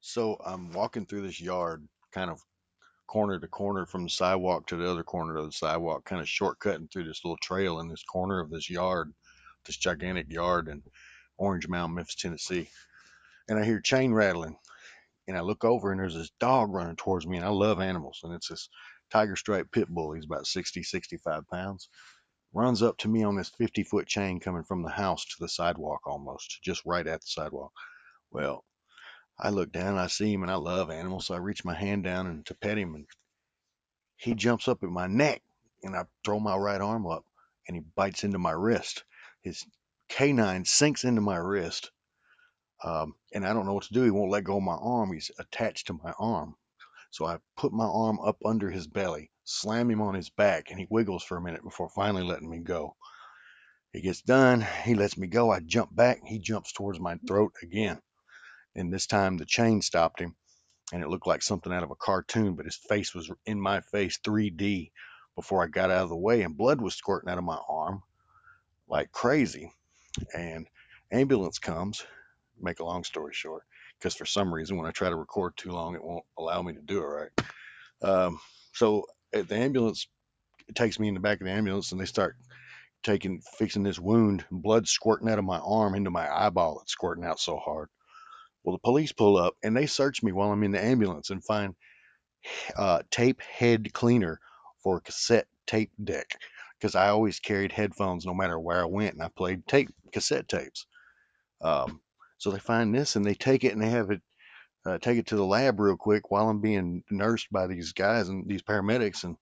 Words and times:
So 0.00 0.36
I'm 0.44 0.72
walking 0.72 1.06
through 1.06 1.22
this 1.22 1.40
yard, 1.40 1.86
kind 2.12 2.30
of 2.30 2.40
corner 3.06 3.38
to 3.38 3.48
corner 3.48 3.86
from 3.86 4.04
the 4.04 4.10
sidewalk 4.10 4.66
to 4.66 4.76
the 4.76 4.90
other 4.90 5.02
corner 5.02 5.36
of 5.36 5.46
the 5.46 5.52
sidewalk, 5.52 6.04
kind 6.04 6.20
of 6.20 6.26
shortcutting 6.26 6.90
through 6.90 7.04
this 7.04 7.24
little 7.24 7.38
trail 7.42 7.80
in 7.80 7.88
this 7.88 8.02
corner 8.02 8.40
of 8.40 8.50
this 8.50 8.68
yard, 8.68 9.12
this 9.64 9.76
gigantic 9.76 10.30
yard 10.30 10.68
in 10.68 10.82
Orange 11.38 11.68
Mound, 11.68 11.94
Memphis, 11.94 12.16
Tennessee. 12.16 12.68
And 13.48 13.58
I 13.58 13.64
hear 13.64 13.80
chain 13.80 14.12
rattling. 14.12 14.56
And 15.28 15.36
I 15.36 15.40
look 15.40 15.64
over 15.64 15.90
and 15.90 16.00
there's 16.00 16.14
this 16.14 16.30
dog 16.38 16.72
running 16.72 16.96
towards 16.96 17.26
me. 17.26 17.36
And 17.36 17.46
I 17.46 17.50
love 17.50 17.80
animals. 17.80 18.20
And 18.22 18.32
it's 18.32 18.48
this 18.48 18.68
tiger 19.10 19.36
stripe 19.36 19.70
pit 19.72 19.88
bull. 19.88 20.12
He's 20.12 20.24
about 20.24 20.46
60, 20.46 20.82
65 20.82 21.48
pounds. 21.48 21.88
Runs 22.52 22.82
up 22.82 22.96
to 22.98 23.08
me 23.08 23.22
on 23.22 23.36
this 23.36 23.50
50 23.50 23.82
foot 23.84 24.06
chain 24.06 24.40
coming 24.40 24.64
from 24.64 24.82
the 24.82 24.90
house 24.90 25.24
to 25.24 25.34
the 25.40 25.48
sidewalk 25.48 26.00
almost, 26.06 26.58
just 26.62 26.82
right 26.86 27.06
at 27.06 27.20
the 27.20 27.26
sidewalk. 27.26 27.72
Well, 28.30 28.64
I 29.38 29.50
look 29.50 29.72
down, 29.72 29.98
I 29.98 30.06
see 30.06 30.32
him, 30.32 30.42
and 30.42 30.50
I 30.50 30.56
love 30.56 30.90
animals. 30.90 31.26
So 31.26 31.34
I 31.34 31.38
reach 31.38 31.64
my 31.64 31.74
hand 31.74 32.04
down 32.04 32.26
and 32.26 32.46
to 32.46 32.54
pet 32.54 32.78
him, 32.78 32.94
and 32.94 33.06
he 34.16 34.34
jumps 34.34 34.68
up 34.68 34.82
at 34.82 34.88
my 34.88 35.06
neck, 35.06 35.42
and 35.82 35.96
I 35.96 36.04
throw 36.24 36.40
my 36.40 36.56
right 36.56 36.80
arm 36.80 37.06
up, 37.06 37.24
and 37.68 37.76
he 37.76 37.82
bites 37.94 38.24
into 38.24 38.38
my 38.38 38.52
wrist. 38.52 39.04
His 39.42 39.64
canine 40.08 40.64
sinks 40.64 41.04
into 41.04 41.20
my 41.20 41.36
wrist, 41.36 41.90
um, 42.84 43.14
and 43.32 43.46
I 43.46 43.52
don't 43.52 43.66
know 43.66 43.74
what 43.74 43.84
to 43.84 43.94
do. 43.94 44.04
He 44.04 44.10
won't 44.10 44.30
let 44.30 44.44
go 44.44 44.56
of 44.58 44.62
my 44.62 44.74
arm. 44.74 45.12
He's 45.12 45.30
attached 45.38 45.88
to 45.88 46.00
my 46.02 46.12
arm. 46.18 46.54
So 47.10 47.26
I 47.26 47.38
put 47.56 47.72
my 47.72 47.86
arm 47.86 48.18
up 48.20 48.38
under 48.44 48.70
his 48.70 48.86
belly, 48.86 49.30
slam 49.44 49.90
him 49.90 50.02
on 50.02 50.14
his 50.14 50.30
back, 50.30 50.70
and 50.70 50.78
he 50.78 50.86
wiggles 50.90 51.24
for 51.24 51.36
a 51.36 51.42
minute 51.42 51.62
before 51.62 51.88
finally 51.90 52.24
letting 52.24 52.50
me 52.50 52.58
go. 52.58 52.96
He 53.92 54.02
gets 54.02 54.22
done. 54.22 54.66
He 54.84 54.94
lets 54.94 55.16
me 55.16 55.26
go. 55.26 55.50
I 55.50 55.60
jump 55.60 55.94
back. 55.94 56.20
He 56.26 56.38
jumps 56.38 56.72
towards 56.72 57.00
my 57.00 57.16
throat 57.26 57.52
again. 57.62 58.00
And 58.76 58.92
this 58.92 59.06
time 59.06 59.38
the 59.38 59.46
chain 59.46 59.80
stopped 59.82 60.20
him 60.20 60.36
and 60.92 61.02
it 61.02 61.08
looked 61.08 61.26
like 61.26 61.42
something 61.42 61.72
out 61.72 61.82
of 61.82 61.90
a 61.90 61.96
cartoon, 61.96 62.54
but 62.54 62.66
his 62.66 62.76
face 62.76 63.14
was 63.14 63.30
in 63.46 63.60
my 63.60 63.80
face 63.80 64.18
3D 64.24 64.90
before 65.34 65.64
I 65.64 65.66
got 65.66 65.90
out 65.90 66.04
of 66.04 66.08
the 66.10 66.16
way 66.16 66.42
and 66.42 66.56
blood 66.56 66.80
was 66.80 66.94
squirting 66.94 67.30
out 67.30 67.38
of 67.38 67.44
my 67.44 67.58
arm 67.68 68.02
like 68.88 69.10
crazy. 69.10 69.72
And 70.34 70.66
ambulance 71.10 71.58
comes, 71.58 72.04
make 72.60 72.80
a 72.80 72.84
long 72.84 73.04
story 73.04 73.32
short, 73.34 73.64
because 73.98 74.14
for 74.14 74.26
some 74.26 74.52
reason 74.52 74.76
when 74.76 74.86
I 74.86 74.90
try 74.90 75.10
to 75.10 75.16
record 75.16 75.56
too 75.56 75.72
long, 75.72 75.94
it 75.94 76.04
won't 76.04 76.24
allow 76.38 76.62
me 76.62 76.74
to 76.74 76.80
do 76.80 76.98
it 76.98 77.06
right. 77.06 77.30
Um, 78.02 78.40
so 78.72 79.06
uh, 79.34 79.42
the 79.42 79.56
ambulance 79.56 80.06
takes 80.74 80.98
me 80.98 81.08
in 81.08 81.14
the 81.14 81.20
back 81.20 81.40
of 81.40 81.46
the 81.46 81.52
ambulance 81.52 81.92
and 81.92 82.00
they 82.00 82.06
start 82.06 82.36
taking 83.02 83.40
fixing 83.58 83.82
this 83.82 83.98
wound, 83.98 84.44
blood 84.50 84.88
squirting 84.88 85.28
out 85.28 85.38
of 85.38 85.44
my 85.44 85.58
arm 85.58 85.94
into 85.94 86.10
my 86.10 86.28
eyeball. 86.28 86.80
It's 86.82 86.92
squirting 86.92 87.24
out 87.24 87.38
so 87.38 87.56
hard. 87.56 87.88
Well, 88.66 88.74
the 88.74 88.80
police 88.80 89.12
pull 89.12 89.36
up 89.36 89.54
and 89.62 89.76
they 89.76 89.86
search 89.86 90.24
me 90.24 90.32
while 90.32 90.50
I'm 90.50 90.64
in 90.64 90.72
the 90.72 90.84
ambulance 90.84 91.30
and 91.30 91.44
find 91.44 91.76
uh, 92.76 93.02
tape 93.12 93.40
head 93.40 93.92
cleaner 93.92 94.40
for 94.82 94.96
a 94.96 95.00
cassette 95.00 95.46
tape 95.66 95.92
deck 96.02 96.26
because 96.78 96.96
I 96.96 97.08
always 97.08 97.38
carried 97.38 97.70
headphones 97.70 98.26
no 98.26 98.34
matter 98.34 98.58
where 98.58 98.82
I 98.82 98.86
went 98.86 99.14
and 99.14 99.22
I 99.22 99.28
played 99.28 99.68
tape 99.68 99.90
cassette 100.12 100.48
tapes. 100.48 100.86
Um, 101.62 102.00
so 102.38 102.50
they 102.50 102.58
find 102.58 102.92
this 102.92 103.14
and 103.14 103.24
they 103.24 103.34
take 103.34 103.62
it 103.62 103.72
and 103.72 103.80
they 103.80 103.90
have 103.90 104.10
it 104.10 104.20
uh, 104.84 104.98
take 104.98 105.18
it 105.18 105.26
to 105.28 105.36
the 105.36 105.44
lab 105.44 105.80
real 105.80 105.96
quick 105.96 106.30
while 106.30 106.48
I'm 106.48 106.60
being 106.60 107.04
nursed 107.10 107.48
by 107.52 107.68
these 107.68 107.92
guys 107.92 108.28
and 108.28 108.48
these 108.48 108.62
paramedics 108.62 109.24
and 109.24 109.36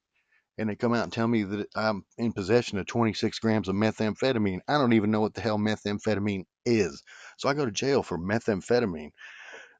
and 0.58 0.68
they 0.68 0.76
come 0.76 0.94
out 0.94 1.04
and 1.04 1.12
tell 1.12 1.28
me 1.28 1.42
that 1.44 1.68
I'm 1.74 2.04
in 2.18 2.32
possession 2.32 2.78
of 2.78 2.86
26 2.86 3.38
grams 3.40 3.68
of 3.68 3.74
methamphetamine. 3.74 4.60
I 4.68 4.78
don't 4.78 4.92
even 4.92 5.10
know 5.10 5.20
what 5.20 5.34
the 5.34 5.40
hell 5.40 5.58
methamphetamine 5.58 6.44
is. 6.64 7.02
So 7.38 7.48
I 7.48 7.54
go 7.54 7.64
to 7.64 7.72
jail 7.72 8.02
for 8.02 8.18
methamphetamine. 8.18 9.10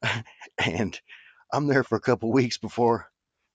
and 0.65 1.01
I'm 1.53 1.67
there 1.67 1.85
for 1.85 1.97
a 1.97 2.01
couple 2.01 2.33
weeks 2.33 2.59
before 2.59 3.07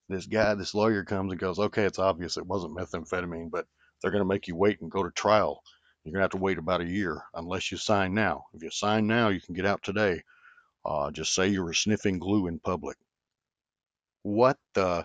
this 0.08 0.26
guy, 0.26 0.54
this 0.54 0.74
lawyer 0.74 1.04
comes 1.04 1.30
and 1.32 1.40
goes, 1.40 1.58
okay, 1.58 1.84
it's 1.84 1.98
obvious 1.98 2.36
it 2.36 2.46
wasn't 2.46 2.76
methamphetamine, 2.76 3.50
but 3.50 3.66
they're 4.02 4.10
going 4.10 4.22
to 4.22 4.28
make 4.28 4.48
you 4.48 4.56
wait 4.56 4.80
and 4.80 4.90
go 4.90 5.02
to 5.04 5.10
trial. 5.12 5.62
You're 6.04 6.12
going 6.12 6.20
to 6.20 6.24
have 6.24 6.30
to 6.32 6.38
wait 6.38 6.58
about 6.58 6.80
a 6.80 6.86
year 6.86 7.22
unless 7.34 7.70
you 7.70 7.78
sign 7.78 8.14
now. 8.14 8.44
If 8.52 8.62
you 8.62 8.70
sign 8.70 9.06
now, 9.06 9.28
you 9.28 9.40
can 9.40 9.54
get 9.54 9.66
out 9.66 9.82
today. 9.82 10.22
Uh, 10.84 11.10
just 11.10 11.34
say 11.34 11.48
you 11.48 11.62
were 11.62 11.74
sniffing 11.74 12.18
glue 12.18 12.48
in 12.48 12.58
public. 12.58 12.96
What 14.22 14.58
the? 14.74 15.04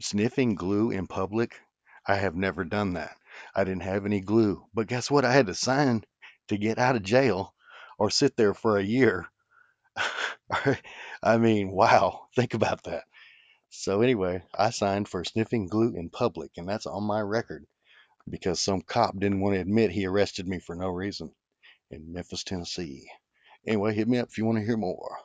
Sniffing 0.00 0.54
glue 0.54 0.90
in 0.90 1.06
public? 1.06 1.60
I 2.06 2.16
have 2.16 2.34
never 2.34 2.64
done 2.64 2.94
that. 2.94 3.16
I 3.54 3.64
didn't 3.64 3.82
have 3.82 4.06
any 4.06 4.20
glue. 4.20 4.66
But 4.74 4.86
guess 4.86 5.10
what? 5.10 5.24
I 5.24 5.32
had 5.32 5.46
to 5.46 5.54
sign 5.54 6.04
to 6.48 6.56
get 6.56 6.78
out 6.78 6.96
of 6.96 7.02
jail 7.02 7.54
or 7.98 8.10
sit 8.10 8.36
there 8.36 8.54
for 8.54 8.78
a 8.78 8.84
year. 8.84 9.28
I 11.22 11.38
mean, 11.38 11.70
wow, 11.70 12.28
think 12.34 12.54
about 12.54 12.84
that. 12.84 13.04
So, 13.70 14.00
anyway, 14.00 14.42
I 14.54 14.70
signed 14.70 15.08
for 15.08 15.24
sniffing 15.24 15.66
glue 15.66 15.94
in 15.94 16.10
public, 16.10 16.52
and 16.56 16.68
that's 16.68 16.86
on 16.86 17.04
my 17.04 17.20
record 17.20 17.66
because 18.28 18.60
some 18.60 18.82
cop 18.82 19.18
didn't 19.18 19.40
want 19.40 19.54
to 19.54 19.60
admit 19.60 19.90
he 19.90 20.06
arrested 20.06 20.48
me 20.48 20.58
for 20.58 20.74
no 20.74 20.88
reason 20.88 21.34
in 21.90 22.12
Memphis, 22.12 22.44
Tennessee. 22.44 23.10
Anyway, 23.66 23.94
hit 23.94 24.08
me 24.08 24.18
up 24.18 24.28
if 24.28 24.38
you 24.38 24.44
want 24.44 24.58
to 24.58 24.64
hear 24.64 24.76
more. 24.76 25.18